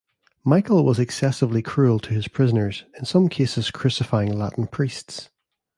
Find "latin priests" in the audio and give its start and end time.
4.35-5.29